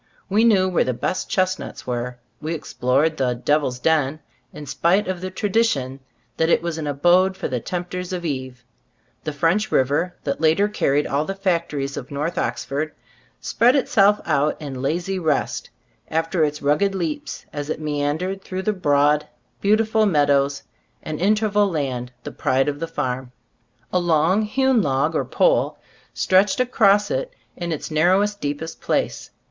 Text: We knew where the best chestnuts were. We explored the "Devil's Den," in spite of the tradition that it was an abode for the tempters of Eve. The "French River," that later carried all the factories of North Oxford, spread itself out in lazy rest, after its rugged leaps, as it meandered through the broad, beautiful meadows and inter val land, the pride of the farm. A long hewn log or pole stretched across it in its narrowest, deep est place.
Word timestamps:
We 0.29 0.43
knew 0.45 0.67
where 0.67 0.83
the 0.83 0.95
best 0.95 1.29
chestnuts 1.29 1.85
were. 1.85 2.17
We 2.41 2.55
explored 2.55 3.17
the 3.17 3.35
"Devil's 3.35 3.77
Den," 3.77 4.19
in 4.51 4.65
spite 4.65 5.07
of 5.07 5.21
the 5.21 5.29
tradition 5.29 5.99
that 6.37 6.49
it 6.49 6.63
was 6.63 6.79
an 6.79 6.87
abode 6.87 7.37
for 7.37 7.47
the 7.47 7.59
tempters 7.59 8.11
of 8.11 8.25
Eve. 8.25 8.65
The 9.25 9.31
"French 9.31 9.71
River," 9.71 10.15
that 10.23 10.41
later 10.41 10.67
carried 10.67 11.05
all 11.05 11.23
the 11.23 11.35
factories 11.35 11.97
of 11.97 12.09
North 12.09 12.39
Oxford, 12.39 12.93
spread 13.39 13.75
itself 13.75 14.19
out 14.25 14.59
in 14.59 14.81
lazy 14.81 15.19
rest, 15.19 15.69
after 16.09 16.43
its 16.43 16.63
rugged 16.63 16.95
leaps, 16.95 17.45
as 17.53 17.69
it 17.69 17.79
meandered 17.79 18.41
through 18.41 18.63
the 18.63 18.73
broad, 18.73 19.27
beautiful 19.61 20.07
meadows 20.07 20.63
and 21.03 21.21
inter 21.21 21.47
val 21.47 21.69
land, 21.69 22.11
the 22.23 22.31
pride 22.31 22.67
of 22.67 22.79
the 22.79 22.87
farm. 22.87 23.33
A 23.93 23.99
long 23.99 24.41
hewn 24.41 24.81
log 24.81 25.13
or 25.13 25.25
pole 25.25 25.77
stretched 26.11 26.59
across 26.59 27.11
it 27.11 27.31
in 27.55 27.71
its 27.71 27.91
narrowest, 27.91 28.41
deep 28.41 28.63
est 28.63 28.81
place. 28.81 29.29